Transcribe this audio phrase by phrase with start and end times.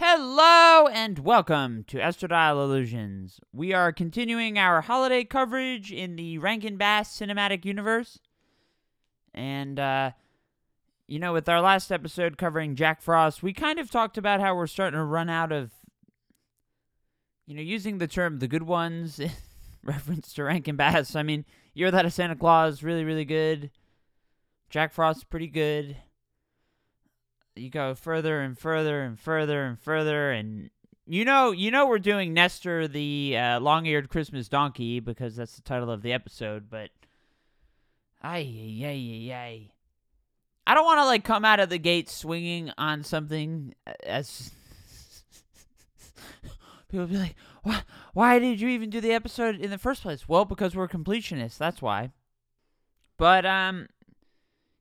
[0.00, 3.40] Hello and welcome to Estradiol Illusions.
[3.52, 8.20] We are continuing our holiday coverage in the Rankin Bass cinematic universe.
[9.34, 10.12] And, uh,
[11.08, 14.54] you know, with our last episode covering Jack Frost, we kind of talked about how
[14.54, 15.72] we're starting to run out of,
[17.44, 19.20] you know, using the term the good ones
[19.82, 21.16] reference to Rankin Bass.
[21.16, 23.72] I mean, Year That of Santa Claus, really, really good.
[24.70, 25.96] Jack Frost, pretty good
[27.58, 30.70] you go further and further and further and further and
[31.06, 35.62] you know you know we're doing Nestor the uh, long-eared Christmas donkey because that's the
[35.62, 36.90] title of the episode but
[38.22, 39.70] ay ay ay ay
[40.66, 44.50] I don't want to like come out of the gate swinging on something as
[46.90, 47.82] people be like why
[48.12, 50.28] why did you even do the episode in the first place?
[50.28, 52.10] Well because we're completionists that's why.
[53.16, 53.88] But um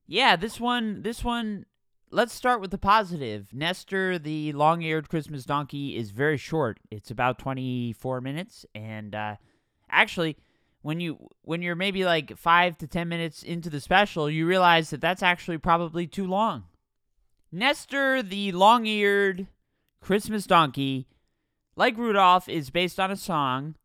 [0.08, 1.66] yeah this one this one
[2.12, 3.54] let's start with the positive.
[3.54, 6.80] Nestor, the long eared Christmas donkey, is very short.
[6.92, 8.66] It's about 24 minutes.
[8.74, 9.36] And uh,
[9.90, 10.38] actually,
[10.82, 14.90] when you when you're maybe like five to 10 minutes into the special, you realize
[14.90, 16.66] that that's actually probably too long.
[17.52, 19.48] Nestor, the long eared
[20.02, 21.08] Christmas donkey,
[21.76, 23.76] like Rudolph, is based on a song.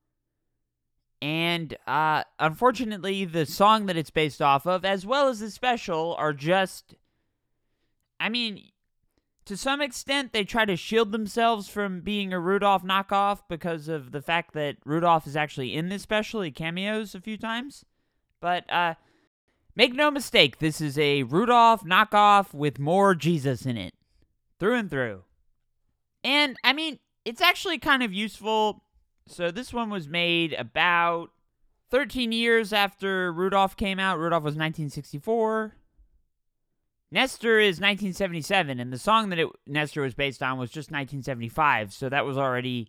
[1.21, 6.17] And uh, unfortunately, the song that it's based off of, as well as the special,
[6.19, 6.97] are just
[8.23, 8.71] I mean,
[9.47, 14.13] to some extent, they try to shield themselves from being a Rudolph knockoff because of
[14.13, 16.43] the fact that Rudolph is actually in this special.
[16.43, 17.85] He cameos a few times.
[18.41, 18.95] But uh,
[19.75, 23.95] make no mistake, this is a Rudolph knockoff with more Jesus in it,
[24.61, 25.25] through and through.
[26.23, 28.85] And I mean, it's actually kind of useful.
[29.27, 31.31] So this one was made about
[31.91, 34.21] 13 years after Rudolph came out.
[34.21, 35.75] Rudolph was 1964.
[37.13, 41.93] Nestor is 1977, and the song that it, Nestor was based on was just 1975,
[41.93, 42.89] so that was already.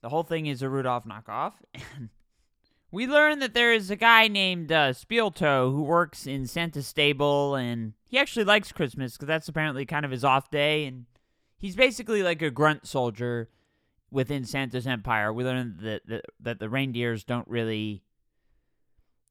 [0.00, 1.52] The whole thing is a Rudolph knockoff.
[2.90, 7.54] We learn that there is a guy named uh, Spieltoe who works in Santa's stable,
[7.54, 11.04] and he actually likes Christmas because that's apparently kind of his off day, and
[11.58, 13.50] he's basically like a grunt soldier
[14.10, 15.34] within Santa's empire.
[15.34, 18.02] We learn that, that, that the reindeers don't really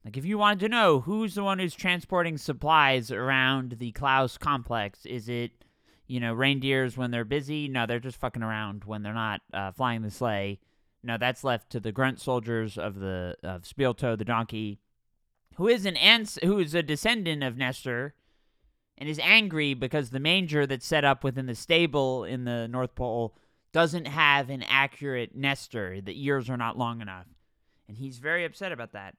[0.07, 4.37] like, if you wanted to know who's the one who's transporting supplies around the Claus
[4.37, 5.65] complex, is it,
[6.07, 7.67] you know, reindeers when they're busy?
[7.67, 10.59] No, they're just fucking around when they're not uh, flying the sleigh.
[11.03, 14.79] No, that's left to the grunt soldiers of the of Spieltoe the donkey,
[15.55, 18.13] who is an ans- who is a descendant of Nestor,
[18.97, 22.95] and is angry because the manger that's set up within the stable in the North
[22.95, 23.35] Pole
[23.73, 25.99] doesn't have an accurate Nestor.
[25.99, 27.27] The ears are not long enough,
[27.89, 29.13] and he's very upset about that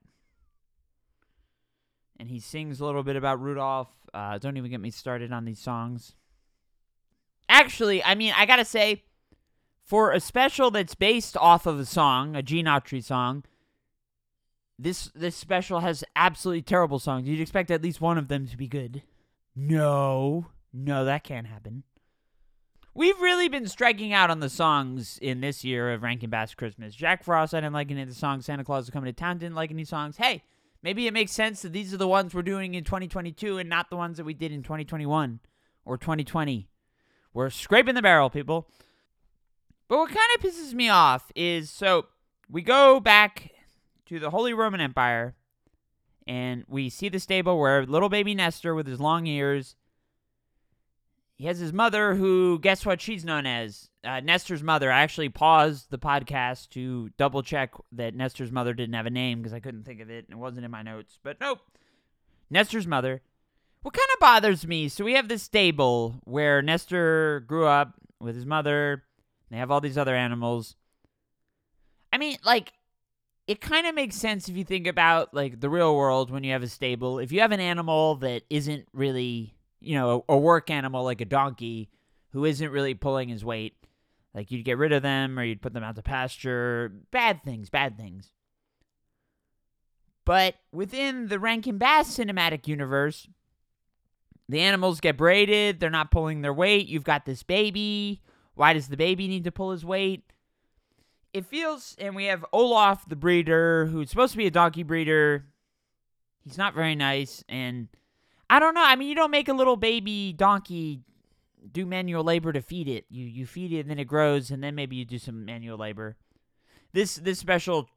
[2.18, 3.88] and he sings a little bit about Rudolph.
[4.12, 6.14] Uh, don't even get me started on these songs.
[7.48, 9.04] Actually, I mean, I gotta say,
[9.84, 13.44] for a special that's based off of a song, a Gene Autry song,
[14.78, 17.26] this this special has absolutely terrible songs.
[17.26, 19.02] You'd expect at least one of them to be good.
[19.56, 21.82] No, no, that can't happen.
[22.94, 26.94] We've really been striking out on the songs in this year of Rankin Bass Christmas.
[26.94, 28.44] Jack Frost, I didn't like any of the songs.
[28.44, 30.16] Santa Claus is coming to town, didn't like any songs.
[30.16, 30.42] Hey,
[30.82, 33.90] Maybe it makes sense that these are the ones we're doing in 2022 and not
[33.90, 35.40] the ones that we did in 2021
[35.84, 36.68] or 2020.
[37.34, 38.68] We're scraping the barrel, people.
[39.88, 42.06] But what kind of pisses me off is so
[42.48, 43.50] we go back
[44.06, 45.34] to the Holy Roman Empire
[46.26, 49.76] and we see the stable where little baby Nestor with his long ears
[51.38, 53.90] he has his mother, who, guess what she's known as?
[54.08, 54.90] Uh, Nestor's mother.
[54.90, 59.38] I actually paused the podcast to double check that Nestor's mother didn't have a name
[59.38, 61.18] because I couldn't think of it and it wasn't in my notes.
[61.22, 61.58] But nope.
[62.50, 63.20] Nestor's mother.
[63.82, 64.88] What kind of bothers me?
[64.88, 69.04] So we have this stable where Nestor grew up with his mother.
[69.50, 70.76] They have all these other animals.
[72.12, 72.72] I mean, like,
[73.46, 76.52] it kind of makes sense if you think about, like, the real world when you
[76.52, 77.18] have a stable.
[77.18, 81.20] If you have an animal that isn't really you know, a, a work animal like
[81.20, 81.88] a donkey
[82.32, 83.74] who isn't really pulling his weight.
[84.38, 86.92] Like you'd get rid of them or you'd put them out to pasture.
[87.10, 88.30] Bad things, bad things.
[90.24, 93.26] But within the Rankin Bass cinematic universe,
[94.48, 96.86] the animals get braided, they're not pulling their weight.
[96.86, 98.22] You've got this baby.
[98.54, 100.22] Why does the baby need to pull his weight?
[101.34, 105.46] It feels, and we have Olaf the breeder, who's supposed to be a donkey breeder.
[106.44, 107.88] He's not very nice, and
[108.48, 108.84] I don't know.
[108.84, 111.00] I mean, you don't make a little baby donkey
[111.70, 113.04] do manual labor to feed it.
[113.10, 115.78] You you feed it and then it grows and then maybe you do some manual
[115.78, 116.16] labor.
[116.92, 117.88] This this special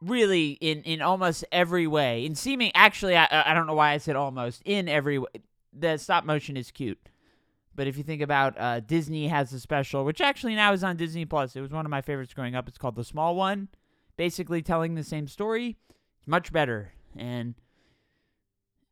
[0.00, 2.24] really in in almost every way.
[2.24, 5.28] In seeming actually I I don't know why I said almost in every way.
[5.72, 6.98] The stop motion is cute.
[7.74, 10.96] but if you think about uh, Disney has a special, which actually now is on
[10.96, 11.54] Disney Plus.
[11.54, 12.66] It was one of my favorites growing up.
[12.66, 13.68] It's called The Small One,
[14.16, 15.76] basically telling the same story.
[16.18, 17.54] It's much better, and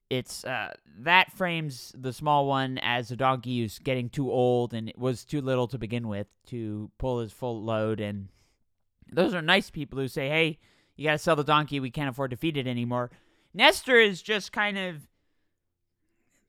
[0.08, 4.88] it's uh, that frames the small one as a donkey who's getting too old and
[4.88, 8.00] it was too little to begin with to pull his full load.
[8.00, 8.28] And
[9.10, 10.58] those are nice people who say, "Hey,
[10.96, 11.80] you got to sell the donkey.
[11.80, 13.10] We can't afford to feed it anymore."
[13.52, 15.08] Nestor is just kind of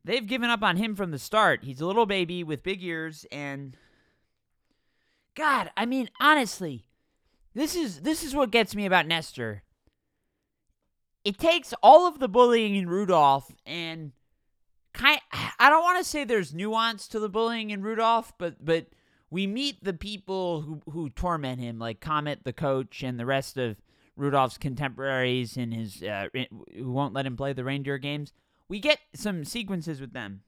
[0.03, 1.63] they've given up on him from the start.
[1.63, 3.77] He's a little baby with big ears and
[5.37, 6.87] God, I mean, honestly,
[7.53, 9.61] this is this is what gets me about Nestor.
[11.27, 14.13] It takes all of the bullying in Rudolph and
[14.93, 15.19] kind
[15.59, 18.85] I don't want to say there's nuance to the bullying in Rudolph, but but
[19.29, 23.57] we meet the people who who torment him like Comet the coach and the rest
[23.57, 23.75] of
[24.15, 26.27] Rudolph's contemporaries and his uh,
[26.73, 28.31] who won't let him play the reindeer games
[28.69, 30.43] we get some sequences with them.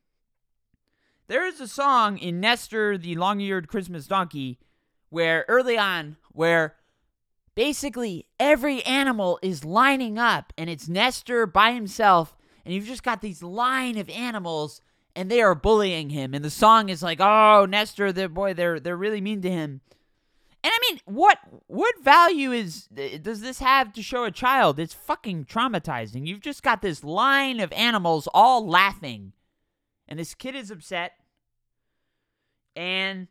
[1.27, 4.59] There is a song in Nestor the long-eared Christmas donkey
[5.09, 6.75] where early on where
[7.55, 12.35] basically every animal is lining up and it's Nestor by himself
[12.65, 14.81] and you've just got these line of animals
[15.15, 18.79] and they are bullying him and the song is like oh Nestor the boy they're
[18.79, 19.81] they're really mean to him
[20.61, 21.37] and I mean, what
[21.67, 24.77] what value is does this have to show a child?
[24.77, 26.27] It's fucking traumatizing.
[26.27, 29.31] You've just got this line of animals all laughing,
[30.07, 31.13] and this kid is upset,
[32.75, 33.29] and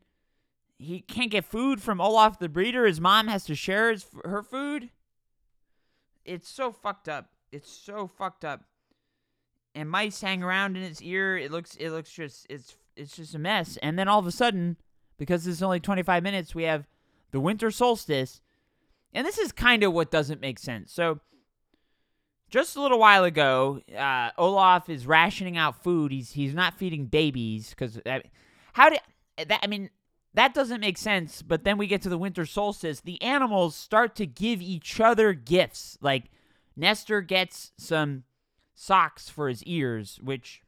[0.78, 2.86] he can't get food from Olaf the breeder.
[2.86, 4.90] His mom has to share his, her food.
[6.24, 7.30] It's so fucked up.
[7.50, 8.62] It's so fucked up.
[9.74, 11.36] And mice hang around in its ear.
[11.36, 13.76] It looks it looks just it's it's just a mess.
[13.82, 14.76] And then all of a sudden,
[15.18, 16.86] because it's only 25 minutes, we have
[17.30, 18.40] the winter solstice.
[19.12, 20.92] And this is kind of what doesn't make sense.
[20.92, 21.20] So,
[22.50, 26.12] just a little while ago, uh, Olaf is rationing out food.
[26.12, 28.00] He's he's not feeding babies because
[28.72, 29.00] how did
[29.46, 29.60] that?
[29.62, 29.90] I mean,
[30.34, 31.42] that doesn't make sense.
[31.42, 33.00] But then we get to the winter solstice.
[33.00, 35.98] The animals start to give each other gifts.
[36.00, 36.24] Like
[36.76, 38.24] Nestor gets some
[38.74, 40.62] socks for his ears, which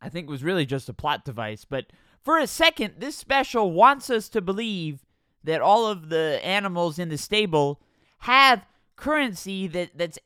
[0.00, 1.64] I think was really just a plot device.
[1.64, 1.86] But
[2.22, 5.04] for a second, this special wants us to believe
[5.42, 7.80] that all of the animals in the stable
[8.20, 8.66] have
[8.96, 10.18] currency that that's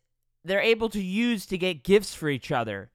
[0.44, 2.90] they're able to use to get gifts for each other.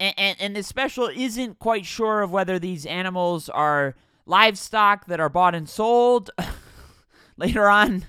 [0.00, 3.94] And, and, and the special isn't quite sure of whether these animals are
[4.26, 6.30] livestock that are bought and sold.
[7.36, 8.06] Later on,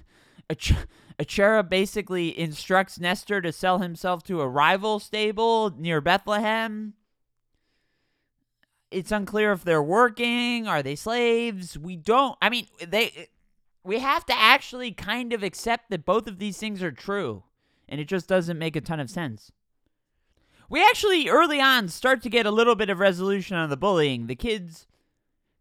[0.49, 0.73] a, ch-
[1.19, 6.93] a cherub basically instructs Nestor to sell himself to a rival stable near Bethlehem.
[8.89, 10.67] It's unclear if they're working.
[10.67, 11.77] Are they slaves?
[11.77, 13.27] We don't i mean they
[13.83, 17.43] we have to actually kind of accept that both of these things are true
[17.87, 19.51] and it just doesn't make a ton of sense.
[20.69, 24.27] We actually early on start to get a little bit of resolution on the bullying.
[24.27, 24.87] The kids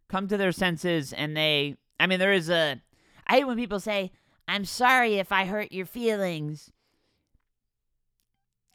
[0.08, 2.81] come to their senses and they i mean there is a
[3.26, 4.12] i hate when people say
[4.49, 6.70] i'm sorry if i hurt your feelings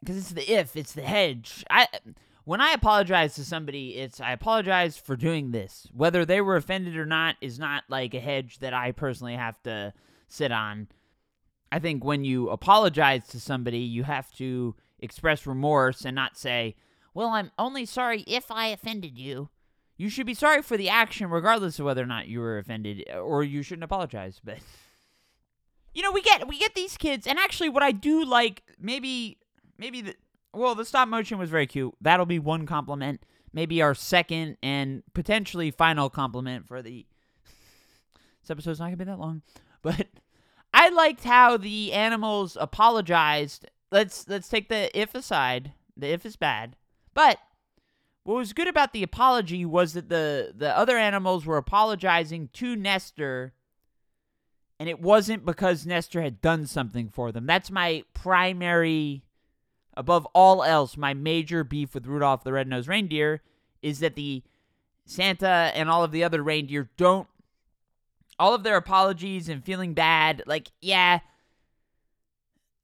[0.00, 1.86] because it's the if it's the hedge i
[2.44, 5.86] when I apologize to somebody, it's I apologize for doing this.
[5.92, 9.62] Whether they were offended or not is not like a hedge that I personally have
[9.62, 9.92] to
[10.28, 10.88] sit on.
[11.70, 16.76] I think when you apologize to somebody, you have to express remorse and not say,
[17.14, 19.48] Well, I'm only sorry if I offended you.
[19.96, 23.04] You should be sorry for the action, regardless of whether or not you were offended,
[23.14, 24.40] or you shouldn't apologize.
[24.42, 24.58] But
[25.94, 29.38] you know, we get we get these kids, and actually, what I do like, maybe
[29.78, 30.14] maybe the
[30.54, 31.94] well, the stop motion was very cute.
[32.00, 33.24] That'll be one compliment.
[33.52, 37.06] Maybe our second and potentially final compliment for the.
[38.42, 39.42] this episode's not gonna be that long,
[39.82, 40.06] but
[40.72, 43.66] I liked how the animals apologized.
[43.90, 45.72] Let's let's take the if aside.
[45.96, 46.76] The if is bad,
[47.12, 47.38] but
[48.24, 52.76] what was good about the apology was that the the other animals were apologizing to
[52.76, 53.52] Nestor
[54.78, 57.46] and it wasn't because Nestor had done something for them.
[57.46, 59.22] That's my primary
[59.96, 63.42] above all else, my major beef with Rudolph the Red-Nosed Reindeer
[63.82, 64.42] is that the
[65.04, 67.28] Santa and all of the other reindeer don't
[68.38, 71.20] all of their apologies and feeling bad, like yeah,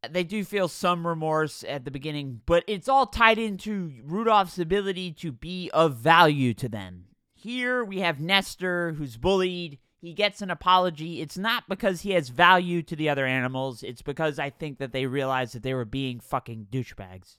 [0.08, 5.12] they do feel some remorse at the beginning, but it's all tied into Rudolph's ability
[5.12, 7.04] to be of value to them.
[7.34, 11.20] Here we have Nestor who's bullied he gets an apology.
[11.20, 14.92] It's not because he has value to the other animals, it's because I think that
[14.92, 17.38] they realized that they were being fucking douchebags.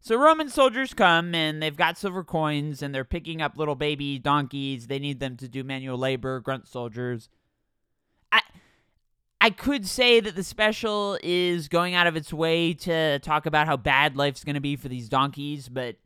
[0.00, 4.18] So Roman soldiers come and they've got silver coins and they're picking up little baby
[4.18, 4.86] donkeys.
[4.86, 7.28] They need them to do manual labor, grunt soldiers.
[8.32, 8.40] I
[9.48, 13.66] I could say that the special is going out of its way to talk about
[13.66, 15.96] how bad life's going to be for these donkeys, but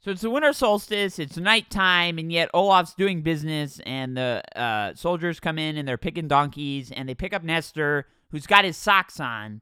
[0.00, 4.94] So it's the winter solstice, it's nighttime, and yet Olaf's doing business, and the uh,
[4.94, 8.78] soldiers come in and they're picking donkeys, and they pick up Nestor, who's got his
[8.78, 9.60] socks on.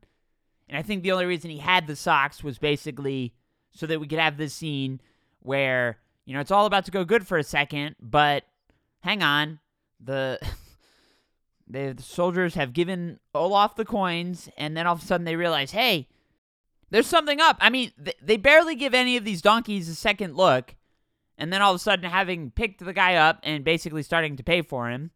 [0.69, 3.35] And I think the only reason he had the socks was basically
[3.73, 5.01] so that we could have this scene
[5.41, 8.45] where, you know, it's all about to go good for a second, but
[9.01, 9.59] hang on.
[9.99, 10.39] The
[11.69, 15.73] the soldiers have given Olaf the coins, and then all of a sudden they realize,
[15.73, 16.09] hey,
[16.91, 17.59] there's something up.
[17.61, 20.75] I mean, th- they barely give any of these donkeys a second look,
[21.37, 24.43] and then all of a sudden, having picked the guy up and basically starting to
[24.43, 25.11] pay for him.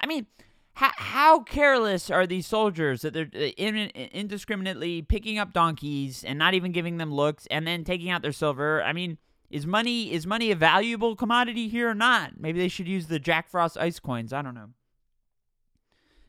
[0.00, 0.26] I mean,
[0.74, 6.38] how, how careless are these soldiers that they're uh, in, indiscriminately picking up donkeys and
[6.38, 8.82] not even giving them looks, and then taking out their silver?
[8.82, 9.16] I mean,
[9.48, 12.38] is money is money a valuable commodity here or not?
[12.38, 14.32] Maybe they should use the Jack Frost ice coins.
[14.32, 14.70] I don't know.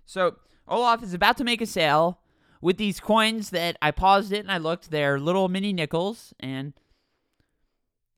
[0.07, 0.37] So
[0.67, 2.21] Olaf is about to make a sale
[2.61, 4.89] with these coins that I paused it and I looked.
[4.89, 6.73] They're little mini nickels, and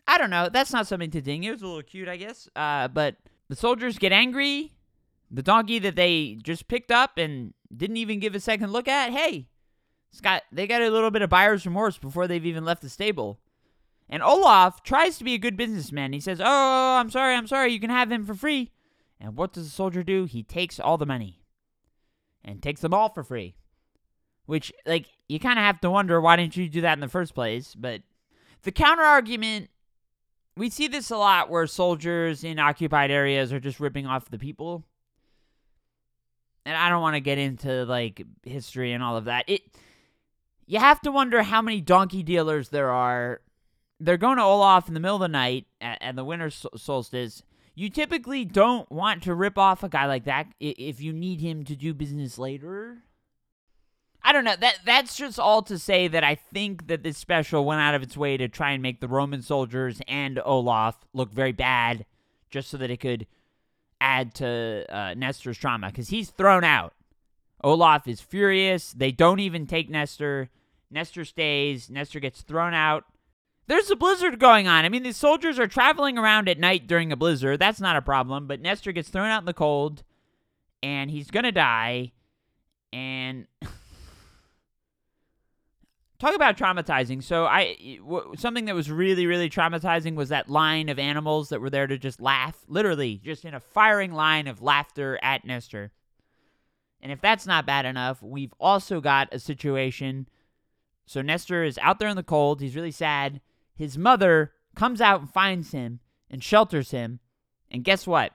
[0.07, 0.49] I don't know.
[0.49, 1.43] That's not something to ding.
[1.43, 2.47] It was a little cute, I guess.
[2.55, 3.17] Uh, but
[3.49, 4.75] the soldiers get angry.
[5.31, 9.11] The donkey that they just picked up and didn't even give a second look at.
[9.11, 9.47] Hey,
[10.21, 13.39] got they got a little bit of buyer's remorse before they've even left the stable.
[14.07, 16.13] And Olaf tries to be a good businessman.
[16.13, 17.71] He says, "Oh, I'm sorry, I'm sorry.
[17.73, 18.71] You can have him for free."
[19.19, 20.25] And what does the soldier do?
[20.25, 21.38] He takes all the money
[22.43, 23.55] and takes them all for free.
[24.45, 27.07] Which, like, you kind of have to wonder why didn't you do that in the
[27.07, 27.75] first place?
[27.75, 28.01] But
[28.63, 29.69] the counter argument,
[30.57, 34.39] we see this a lot where soldiers in occupied areas are just ripping off the
[34.39, 34.83] people.
[36.65, 39.45] And I don't want to get into like history and all of that.
[39.47, 39.61] It
[40.69, 43.41] you have to wonder how many donkey dealers there are.
[43.99, 47.41] They're going to Olaf in the middle of the night at, at the winter solstice.
[47.79, 51.63] You typically don't want to rip off a guy like that if you need him
[51.63, 53.03] to do business later.
[54.21, 54.57] I don't know.
[54.59, 58.03] That that's just all to say that I think that this special went out of
[58.03, 62.05] its way to try and make the Roman soldiers and Olaf look very bad,
[62.49, 63.25] just so that it could
[64.01, 66.93] add to uh, Nestor's trauma because he's thrown out.
[67.63, 68.91] Olaf is furious.
[68.91, 70.49] They don't even take Nestor.
[70.91, 71.89] Nestor stays.
[71.89, 73.05] Nestor gets thrown out.
[73.69, 74.83] There's a blizzard going on.
[74.83, 77.59] I mean, the soldiers are traveling around at night during a blizzard.
[77.59, 78.47] That's not a problem.
[78.47, 80.01] But Nestor gets thrown out in the cold,
[80.81, 82.13] and he's gonna die.
[82.91, 83.45] And
[86.17, 87.21] talk about traumatizing.
[87.21, 91.61] So I w- something that was really really traumatizing was that line of animals that
[91.61, 95.91] were there to just laugh, literally just in a firing line of laughter at Nestor.
[97.03, 100.27] And if that's not bad enough, we've also got a situation.
[101.05, 102.61] So Nestor is out there in the cold.
[102.61, 103.41] He's really sad.
[103.79, 107.21] His mother comes out and finds him and shelters him.
[107.71, 108.33] And guess what?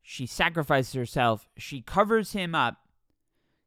[0.00, 1.46] She sacrifices herself.
[1.58, 2.78] She covers him up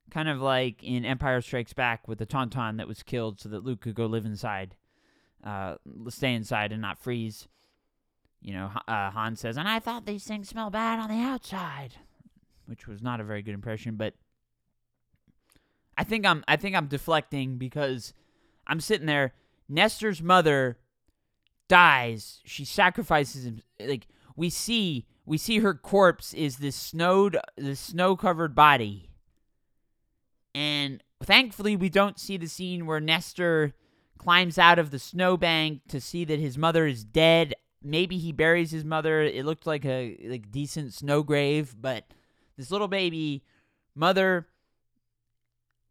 [0.10, 3.64] kind of like in Empire Strikes Back with the Tauntaun that was killed so that
[3.64, 4.76] Luke could go live inside,
[5.44, 5.76] uh,
[6.10, 7.48] stay inside and not freeze.
[8.42, 11.94] You know, uh, Han says, and I thought these things smell bad on the outside,
[12.66, 13.98] which was not a very good impression.
[13.98, 14.16] But
[15.96, 18.16] I think I'm, I think I'm deflecting because
[18.68, 19.34] I'm sitting there.
[19.68, 20.78] Nestor's mother
[21.68, 22.42] dies.
[22.46, 23.62] She sacrifices him.
[23.80, 29.08] Like we see, we see her corpse is this snowed, this snow covered body
[30.58, 33.76] and thankfully, we don't see the scene where Nestor
[34.18, 37.54] climbs out of the snowbank to see that his mother is dead.
[37.84, 39.22] Maybe he buries his mother.
[39.22, 42.06] It looked like a like decent snow grave, but
[42.58, 43.44] this little baby
[43.94, 44.48] mother.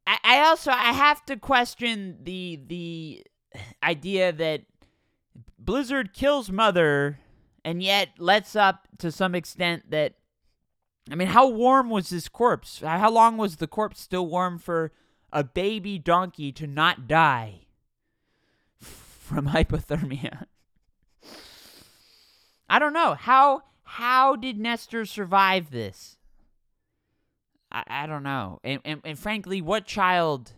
[0.06, 3.26] I, I also I have to question the the
[3.82, 4.62] idea that
[5.58, 7.18] Blizzard kills mother
[7.64, 10.14] and yet lets up to some extent that
[11.10, 12.80] I mean, how warm was this corpse?
[12.80, 14.92] How long was the corpse still warm for
[15.32, 17.66] a baby donkey to not die
[18.80, 20.46] from hypothermia?
[22.68, 23.14] I don't know.
[23.14, 26.15] How how did Nestor survive this?
[27.76, 28.60] I, I don't know.
[28.64, 30.52] And, and and frankly, what child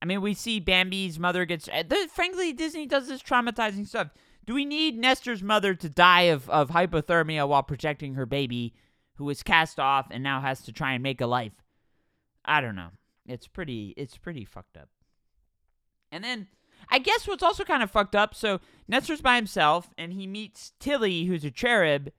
[0.00, 1.68] I mean, we see Bambi's mother gets.
[1.68, 4.08] Uh, frankly, Disney does this traumatizing stuff.
[4.44, 8.74] Do we need Nestor's mother to die of, of hypothermia while protecting her baby
[9.14, 11.52] who was cast off and now has to try and make a life.
[12.44, 12.90] I don't know.
[13.26, 14.88] It's pretty it's pretty fucked up.
[16.10, 16.48] And then
[16.88, 20.72] I guess what's also kind of fucked up, so Nestor's by himself and he meets
[20.80, 22.10] Tilly, who's a cherub,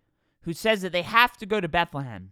[0.43, 2.31] who says that they have to go to Bethlehem.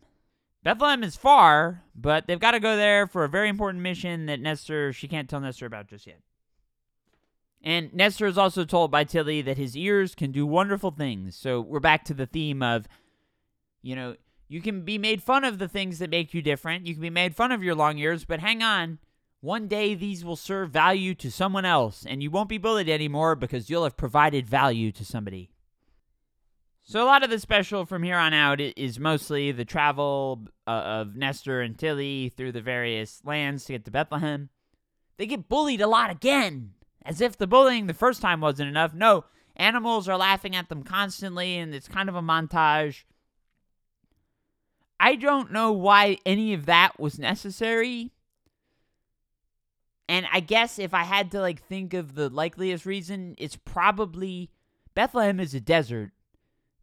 [0.63, 4.39] Bethlehem is far, but they've got to go there for a very important mission that
[4.39, 6.19] Nestor she can't tell Nestor about just yet.
[7.63, 11.35] And Nestor is also told by Tilly that his ears can do wonderful things.
[11.35, 12.87] So we're back to the theme of,
[13.81, 14.15] you know,
[14.47, 16.85] you can be made fun of the things that make you different.
[16.85, 18.99] You can be made fun of your long ears, but hang on.
[19.39, 23.35] One day these will serve value to someone else, and you won't be bullied anymore
[23.35, 25.49] because you'll have provided value to somebody.
[26.83, 30.71] So a lot of the special from here on out is mostly the travel uh,
[30.71, 34.49] of Nestor and Tilly through the various lands to get to Bethlehem.
[35.17, 36.71] They get bullied a lot again,
[37.05, 38.93] as if the bullying the first time wasn't enough.
[38.93, 43.03] No, animals are laughing at them constantly, and it's kind of a montage.
[44.99, 48.11] I don't know why any of that was necessary.
[50.09, 54.49] And I guess if I had to like think of the likeliest reason, it's probably
[54.93, 56.11] Bethlehem is a desert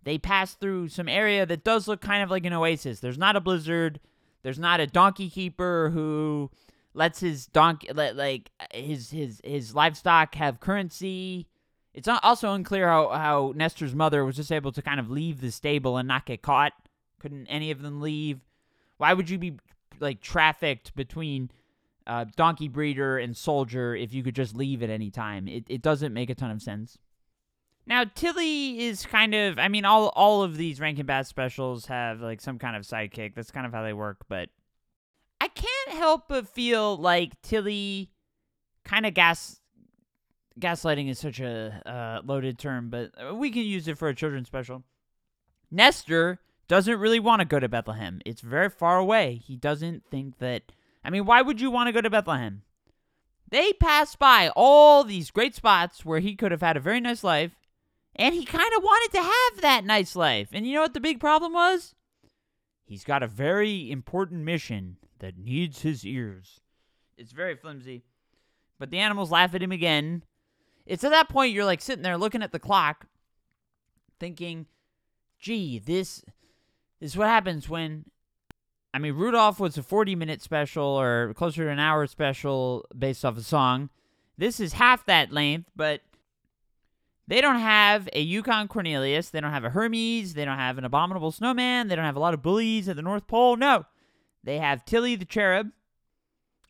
[0.08, 3.00] they pass through some area that does look kind of like an oasis.
[3.00, 4.00] There's not a blizzard.
[4.42, 6.50] There's not a donkey keeper who
[6.94, 11.46] lets his donkey let like his his his livestock have currency.
[11.92, 15.50] It's also unclear how how Nestor's mother was just able to kind of leave the
[15.50, 16.72] stable and not get caught.
[17.18, 18.40] Couldn't any of them leave?
[18.96, 19.58] Why would you be
[20.00, 21.50] like trafficked between
[22.06, 25.48] uh, donkey breeder and soldier if you could just leave at any time?
[25.48, 26.96] It it doesn't make a ton of sense.
[27.88, 32.20] Now Tilly is kind of I mean all all of these Rankin Bass specials have
[32.20, 33.34] like some kind of sidekick.
[33.34, 34.50] That's kind of how they work, but
[35.40, 38.10] I can't help but feel like Tilly
[38.84, 39.60] kind of gas
[40.60, 44.48] gaslighting is such a uh, loaded term, but we can use it for a children's
[44.48, 44.82] special.
[45.70, 48.20] Nestor doesn't really want to go to Bethlehem.
[48.26, 49.40] It's very far away.
[49.42, 52.64] He doesn't think that I mean, why would you want to go to Bethlehem?
[53.50, 57.24] They pass by all these great spots where he could have had a very nice
[57.24, 57.52] life
[58.18, 60.48] and he kind of wanted to have that nice life.
[60.52, 61.94] And you know what the big problem was?
[62.84, 66.60] He's got a very important mission that needs his ears.
[67.16, 68.04] It's very flimsy.
[68.78, 70.24] But the animals laugh at him again.
[70.86, 73.06] It's at that point you're like sitting there looking at the clock,
[74.18, 74.66] thinking,
[75.38, 76.24] gee, this,
[77.00, 78.04] is what happens when.
[78.94, 83.24] I mean, Rudolph was a 40 minute special or closer to an hour special based
[83.24, 83.90] off a song.
[84.38, 86.00] This is half that length, but
[87.28, 89.28] they don't have a Yukon Cornelius.
[89.28, 90.22] They don't have a Hermey.
[90.22, 91.88] They don't have an abominable snowman.
[91.88, 93.56] They don't have a lot of bullies at the North Pole.
[93.56, 93.84] No.
[94.42, 95.70] They have Tilly the cherub.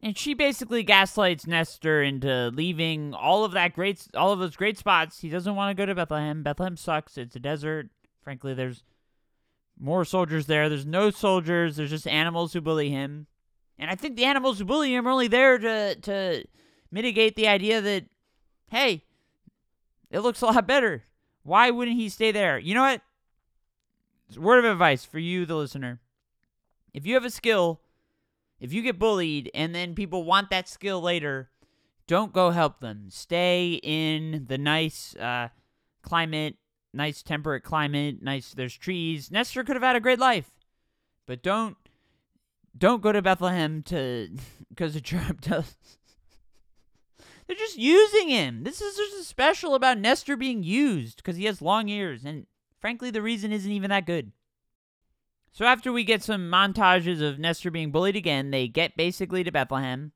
[0.02, 4.78] And she basically gaslights Nestor into leaving all of that great all of those great
[4.78, 5.20] spots.
[5.20, 6.42] He doesn't want to go to Bethlehem.
[6.42, 7.16] Bethlehem sucks.
[7.16, 7.88] It's a desert.
[8.22, 8.82] Frankly, there's
[9.78, 10.68] more soldiers there.
[10.68, 11.76] There's no soldiers.
[11.76, 13.26] There's just animals who bully him.
[13.78, 16.44] And I think the animals who bully him are only there to to
[16.90, 18.04] mitigate the idea that
[18.70, 19.04] hey,
[20.10, 21.04] it looks a lot better.
[21.42, 22.58] Why wouldn't he stay there?
[22.58, 23.02] You know what?
[24.36, 26.00] Word of advice for you, the listener.
[26.92, 27.80] If you have a skill,
[28.60, 31.50] if you get bullied and then people want that skill later,
[32.06, 33.06] don't go help them.
[33.10, 35.48] Stay in the nice uh,
[36.02, 36.56] climate,
[36.92, 39.30] nice temperate climate, nice there's trees.
[39.30, 40.50] Nestor could have had a great life.
[41.26, 41.76] But don't
[42.76, 44.30] don't go to Bethlehem to
[44.68, 45.76] because the cherub does
[47.48, 48.62] they're just using him.
[48.62, 52.46] This is just a special about Nestor being used because he has long ears, and
[52.78, 54.32] frankly, the reason isn't even that good.
[55.50, 59.50] So after we get some montages of Nestor being bullied again, they get basically to
[59.50, 60.12] Bethlehem,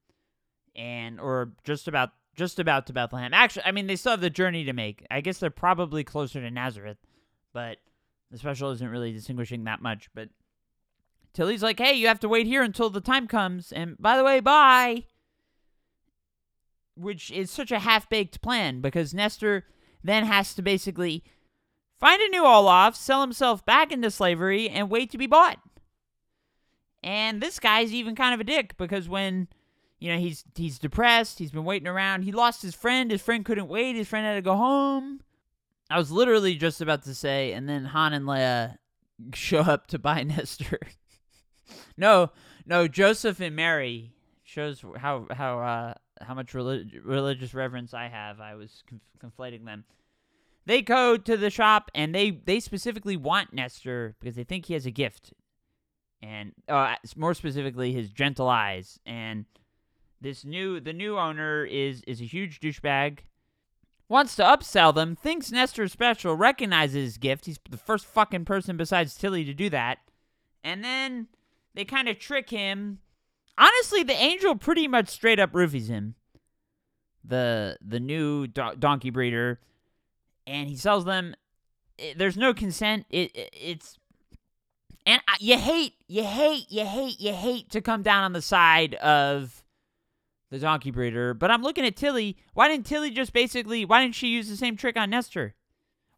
[0.77, 3.33] and or just about just about to Bethlehem.
[3.33, 5.07] Actually, I mean they still have the journey to make.
[5.11, 6.99] I guess they're probably closer to Nazareth,
[7.55, 7.79] but
[8.31, 10.11] the special isn't really distinguishing that much.
[10.15, 10.29] But
[11.33, 14.25] Tilly's like, "Hey, you have to wait here until the time comes." And by the
[14.25, 15.05] way, bye
[16.97, 19.65] which is such a half baked plan because Nestor
[20.05, 21.25] then has to basically
[21.99, 25.59] find a new Olaf, sell himself back into slavery, and wait to be bought.
[27.03, 29.49] And this guy's even kind of a dick because when
[29.99, 32.23] you know he's he's depressed, he's been waiting around.
[32.23, 33.11] He lost his friend.
[33.11, 33.97] His friend couldn't wait.
[33.97, 35.21] His friend had to go home.
[35.91, 38.77] I was literally just about to say, and then Han and Leia
[39.35, 40.81] show up to buy Nestor.
[41.97, 42.31] no,
[42.67, 44.13] no, Joseph and Mary
[44.45, 48.41] shows how how uh, how much relig- religious reverence I have.
[48.41, 49.85] I was conf- conflating them.
[50.65, 54.75] They go to the shop and they they specifically want Nestor because they think he
[54.75, 55.33] has a gift,
[56.23, 59.01] and uh, more specifically his gentle eyes.
[59.05, 59.47] And
[60.21, 63.21] this new the new owner is is a huge douchebag.
[64.09, 67.47] Wants to upsell them, thinks Nestor's special, recognizes his gift.
[67.47, 69.99] He's the first fucking person besides Tilly to do that.
[70.63, 71.29] And then
[71.75, 72.99] they kind of trick him
[73.59, 76.15] honestly, the angel pretty much straight up roofies him.
[77.25, 79.61] The the new do- donkey breeder,
[80.47, 81.35] and he sells them.
[81.99, 83.07] It, there's no consent.
[83.11, 83.99] It, it it's
[85.07, 88.43] and I, you hate you hate you hate you hate to come down on the
[88.43, 89.63] side of
[90.51, 91.35] the donkey breeder.
[91.35, 92.37] But I'm looking at Tilly.
[92.55, 93.85] Why didn't Tilly just basically?
[93.85, 95.55] Why didn't she use the same trick on Nestor?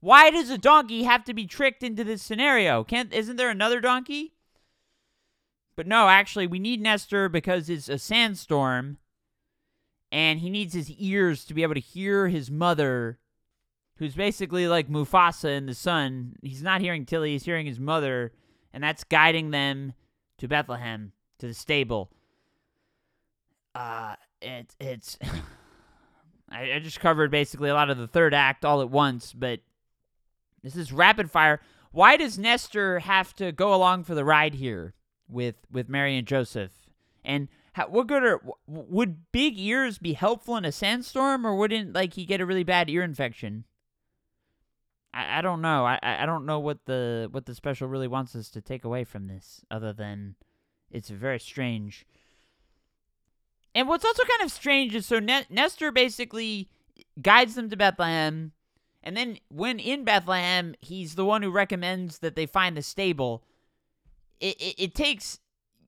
[0.00, 2.84] Why does a donkey have to be tricked into this scenario?
[2.84, 4.33] Can't isn't there another donkey?
[5.76, 8.98] But no, actually, we need Nestor because it's a sandstorm.
[10.12, 13.18] and he needs his ears to be able to hear his mother,
[13.96, 16.36] who's basically like Mufasa in the sun.
[16.40, 18.32] He's not hearing Tilly, he's hearing his mother,
[18.72, 19.92] and that's guiding them
[20.38, 22.10] to Bethlehem, to the stable.
[23.74, 25.18] Uh, it, it's.
[26.48, 29.60] I, I just covered basically a lot of the third act all at once, but
[30.62, 31.60] this is rapid fire.
[31.90, 34.94] Why does Nestor have to go along for the ride here
[35.28, 36.72] with with Mary and Joseph?
[37.24, 41.92] And how, what good are would big ears be helpful in a sandstorm, or wouldn't
[41.92, 43.64] like he get a really bad ear infection?
[45.12, 45.84] I, I don't know.
[45.84, 49.04] I I don't know what the what the special really wants us to take away
[49.04, 50.36] from this, other than
[50.90, 52.06] it's very strange.
[53.74, 56.68] And what's also kind of strange is so ne- Nestor basically
[57.20, 58.52] guides them to Bethlehem,
[59.02, 63.42] and then when in Bethlehem, he's the one who recommends that they find the stable.
[64.40, 65.38] It, it, it takes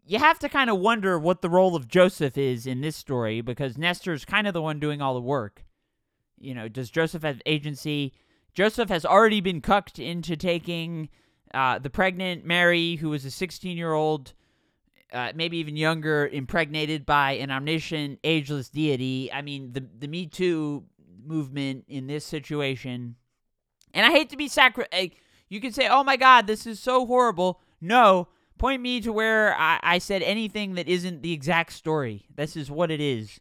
[0.07, 3.41] you have to kind of wonder what the role of Joseph is in this story
[3.41, 5.65] because Nestor's kind of the one doing all the work.
[6.39, 8.13] You know, does Joseph have agency?
[8.55, 11.09] Joseph has already been cucked into taking
[11.53, 14.33] uh, the pregnant Mary, who was a 16 year old
[15.13, 19.33] uh, maybe even younger, impregnated by an omniscient, ageless deity.
[19.33, 20.85] I mean, the the Me Too
[21.25, 23.17] movement in this situation,
[23.95, 24.85] and I hate to be sacri.
[25.49, 28.29] You can say, "Oh my God, this is so horrible." No,
[28.59, 32.27] point me to where I, I said anything that isn't the exact story.
[32.35, 33.41] This is what it is.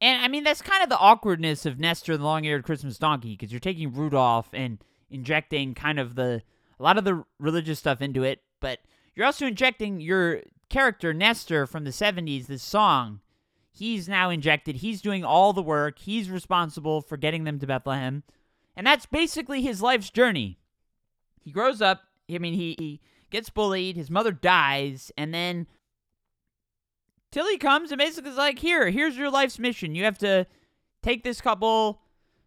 [0.00, 3.52] And I mean, that's kind of the awkwardness of Nestor the long-eared Christmas donkey, because
[3.52, 4.78] you're taking Rudolph and
[5.10, 6.42] injecting kind of the
[6.78, 8.78] a lot of the religious stuff into it, but
[9.14, 13.20] you're also injecting your character Nestor from the 70s, this song.
[13.72, 14.76] He's now injected.
[14.76, 15.98] He's doing all the work.
[15.98, 18.22] He's responsible for getting them to Bethlehem.
[18.76, 20.58] And that's basically his life's journey.
[21.42, 22.02] He grows up.
[22.32, 23.96] I mean, he, he gets bullied.
[23.96, 25.12] His mother dies.
[25.16, 25.66] And then
[27.30, 29.94] Tilly comes and basically is like, here, here's your life's mission.
[29.94, 30.46] You have to
[31.02, 32.00] take this couple,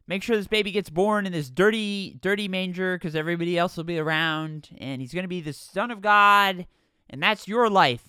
[0.07, 3.83] make sure this baby gets born in this dirty, dirty manger because everybody else will
[3.83, 4.69] be around.
[4.77, 6.65] And he's to be the son of God
[7.11, 8.03] and that's your life.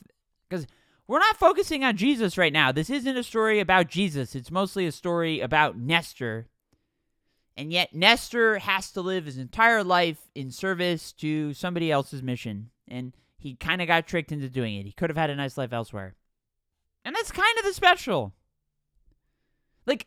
[0.49, 0.67] Because
[1.07, 2.73] we're not focusing on Jesus right now.
[2.73, 6.47] This isn't a story about Jesus, it's mostly a story about Nestor.
[7.57, 12.71] And yet, Nestor has to live his entire life in service to somebody else's mission.
[12.89, 14.87] And he kind of got tricked into doing it.
[14.87, 16.15] He could have had a nice life elsewhere.
[17.05, 18.33] And that's kind of the special.
[19.87, 20.07] Like,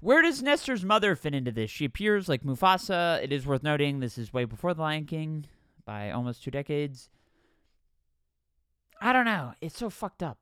[0.00, 1.70] where does Nestor's mother fit into this?
[1.70, 3.22] She appears like Mufasa.
[3.22, 5.44] It is worth noting this is way before The Lion King
[5.84, 7.10] by almost two decades.
[9.00, 9.52] I don't know.
[9.60, 10.38] It's so fucked up.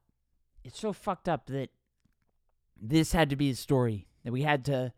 [0.64, 1.70] It's so fucked up that
[2.80, 4.92] this had to be a story that we had to.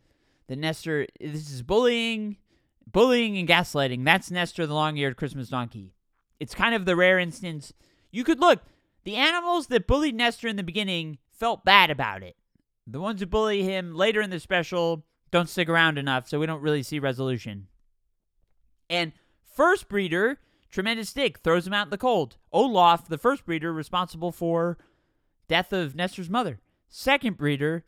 [0.50, 1.06] The Nestor.
[1.20, 2.36] This is bullying,
[2.84, 4.04] bullying and gaslighting.
[4.04, 5.94] That's Nestor, the long-eared Christmas donkey.
[6.40, 7.72] It's kind of the rare instance.
[8.10, 8.58] You could look.
[9.04, 12.34] The animals that bullied Nestor in the beginning felt bad about it.
[12.84, 16.46] The ones who bully him later in the special don't stick around enough, so we
[16.46, 17.68] don't really see resolution.
[18.88, 19.12] And
[19.54, 22.38] first breeder Tremendous Dick throws him out in the cold.
[22.52, 24.78] Olaf, the first breeder, responsible for
[25.46, 26.58] death of Nestor's mother.
[26.88, 27.84] Second breeder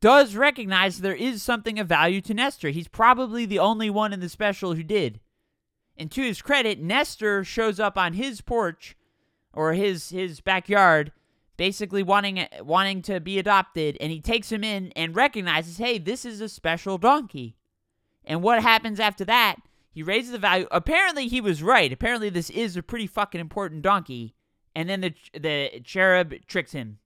[0.00, 2.70] does recognize there is something of value to Nestor.
[2.70, 5.20] He's probably the only one in the special who did.
[5.96, 8.96] And to his credit, Nestor shows up on his porch
[9.52, 11.12] or his his backyard
[11.56, 16.24] basically wanting wanting to be adopted and he takes him in and recognizes, "Hey, this
[16.24, 17.56] is a special donkey."
[18.24, 19.58] And what happens after that
[19.94, 20.66] he raises the value.
[20.72, 21.92] Apparently, he was right.
[21.92, 24.34] Apparently, this is a pretty fucking important donkey.
[24.74, 26.98] And then the the cherub tricks him,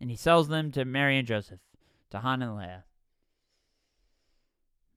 [0.00, 1.60] and he sells them to Mary and Joseph,
[2.10, 2.82] to Han and Leia,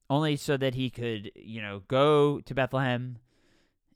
[0.10, 3.18] only so that he could, you know, go to Bethlehem,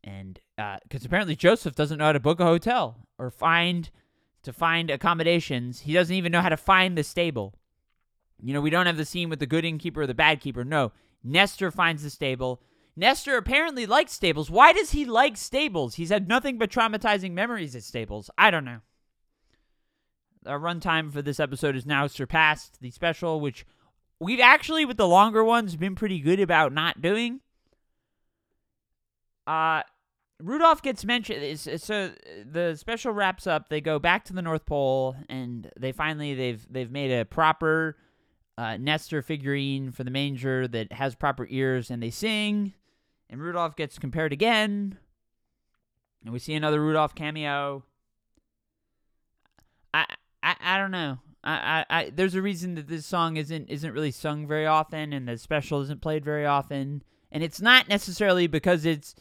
[0.04, 3.90] and because uh, apparently Joseph doesn't know how to book a hotel or find
[4.44, 5.82] to find accommodations.
[5.82, 7.56] He doesn't even know how to find the stable.
[8.42, 10.64] You know, we don't have the scene with the good innkeeper or the bad keeper.
[10.64, 10.92] No,
[11.24, 12.62] Nestor finds the stable
[13.00, 14.50] Nestor apparently likes stables.
[14.50, 15.96] Why does he like stables?
[15.96, 18.32] He's had nothing but traumatizing memories at stables.
[18.40, 18.80] I don't know.
[20.48, 23.66] Our runtime for this episode is now surpassed the special, which
[24.20, 27.42] we've actually, with the longer ones, been pretty good about not doing.
[29.46, 29.84] Uh,
[30.42, 31.60] Rudolph gets mentioned.
[31.60, 32.12] So
[32.50, 33.70] the special wraps up.
[33.70, 37.98] They go back to the North Pole, and they finally they've they've made a proper
[38.58, 42.74] uh, Nestor figurine for the manger that has proper ears, and they sing
[43.30, 44.98] and Rudolph gets compared again,
[46.24, 47.84] and we see another Rudolph cameo.
[49.94, 50.06] I
[50.44, 51.20] I, I don't know.
[51.44, 55.14] I, I, I there's a reason that this song isn't isn't really sung very often,
[55.14, 59.16] and the special isn't played very often, and it's not necessarily because it's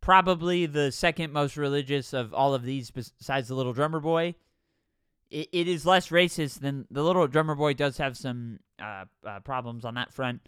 [0.00, 4.34] probably the second most religious of all of these besides the Little Drummer Boy.
[5.32, 9.40] it, it is less racist than the Little Drummer Boy does have some uh, uh,
[9.40, 10.40] problems on that front,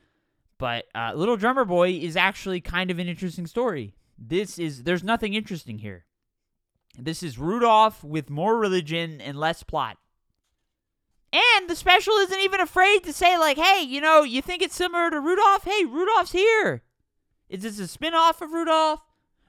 [0.59, 3.95] but uh, Little Drummer Boy is actually kind of an interesting story.
[4.19, 6.05] This is there's nothing interesting here.
[6.99, 9.99] This is Rudolph with more religion and less plot.
[11.33, 14.77] And the special isn't even afraid to say, like, hey, you know, you think it's
[14.77, 15.65] similar to Rudolph?
[15.65, 16.83] Hey, Rudolph's here.
[17.49, 19.01] Is this a spin off of Rudolph?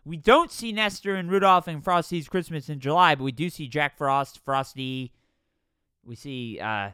[0.03, 3.67] We don't see Nestor and Rudolph and Frosty's Christmas in July, but we do see
[3.67, 5.11] Jack Frost, Frosty.
[6.03, 6.91] We see uh,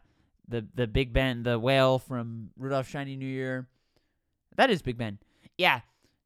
[0.48, 3.68] the the Big Ben, the whale from Rudolph Shiny New Year.
[4.56, 5.20] That is Big Ben.
[5.58, 5.82] Yeah,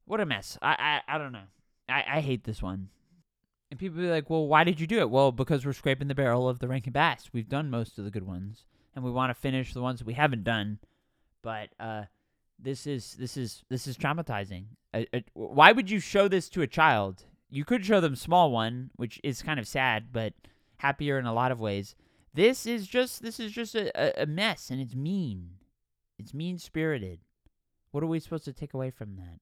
[0.06, 0.60] what a mess.
[0.62, 1.48] I I, I don't know.
[1.90, 2.90] I, I hate this one.
[3.76, 5.10] And people be like, well, why did you do it?
[5.10, 7.32] Well, because we're scraping the barrel of the Rankin Bass.
[7.34, 8.64] We've done most of the good ones,
[8.96, 10.80] and we want to finish the ones that we haven't done.
[11.42, 12.04] But uh,
[12.58, 14.68] this is this is this is traumatizing.
[14.94, 17.26] I, I, why would you show this to a child?
[17.50, 20.32] You could show them small one, which is kind of sad, but
[20.78, 21.96] happier in a lot of ways.
[22.34, 25.50] This is just this is just a, a mess, and it's mean.
[26.18, 27.20] It's mean spirited.
[27.92, 29.42] What are we supposed to take away from that?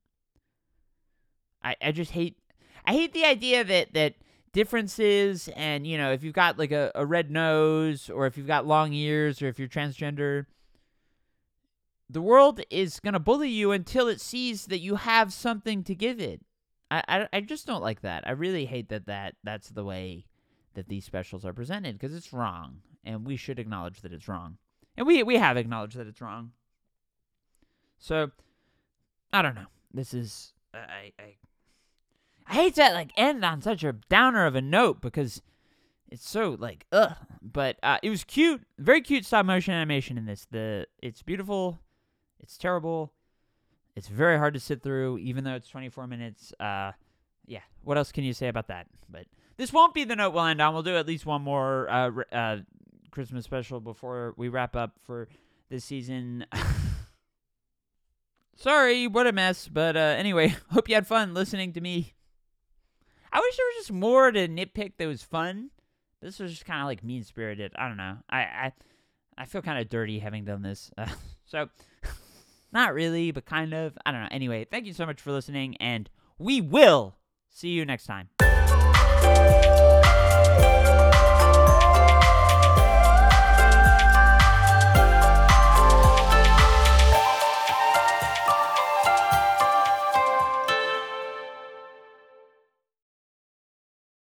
[1.63, 2.39] I, I just hate
[2.84, 4.15] I hate the idea that that
[4.54, 8.48] differences and you know if you've got like a, a red nose or if you've
[8.48, 10.46] got long ears or if you're transgender
[12.13, 15.96] the world is going to bully you until it sees that you have something to
[15.96, 16.42] give it.
[16.92, 18.24] I, I, I just don't like that.
[18.28, 20.26] I really hate that that that's the way
[20.76, 24.58] that these specials are presented because it's wrong and we should acknowledge that it's wrong.
[24.96, 26.52] And we we have acknowledged that it's wrong.
[27.98, 28.32] So
[29.32, 29.68] i don't know.
[29.92, 31.36] This is i i
[32.48, 35.42] I hate to like end on such a downer of a note because
[36.10, 37.16] it's so like ugh.
[37.42, 40.48] But uh, it was cute, very cute stop motion animation in this.
[40.50, 41.80] The it's beautiful,
[42.40, 43.14] it's terrible,
[43.96, 46.54] it's very hard to sit through, even though it's 24 minutes.
[46.60, 46.92] Uh,
[47.46, 47.62] yeah.
[47.84, 48.88] What else can you say about that?
[49.10, 49.26] But
[49.58, 50.74] this won't be the note we'll end on.
[50.74, 52.58] We'll do at least one more uh, uh,
[53.12, 55.28] Christmas special before we wrap up for
[55.70, 56.46] this season.
[58.56, 59.68] Sorry, what a mess.
[59.68, 62.14] But uh, anyway, hope you had fun listening to me
[63.34, 65.72] I wish there was just more to nitpick that was fun.
[66.22, 67.74] This was just kind of like mean spirited.
[67.76, 68.17] I don't know.
[68.30, 68.74] I I,
[69.39, 70.91] I feel kind of dirty having done this.
[70.96, 71.08] Uh,
[71.46, 71.67] so,
[72.72, 73.98] not really, but kind of.
[74.06, 74.30] I don't know.
[74.32, 77.17] Anyway, thank you so much for listening, and we will
[77.50, 78.30] see you next time.